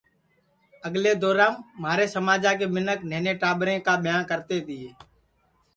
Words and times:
پہلکے 0.81 1.13
دورام 1.23 1.53
مھارے 1.81 2.05
سماجا 2.15 2.51
کے 2.59 2.65
منکھ 2.75 3.03
نہنے 3.11 3.33
ٹاٻریں 3.41 3.79
کا 3.85 3.93
ٻیاں 4.03 4.21
کرتے 4.29 4.57
تیے 4.67 4.89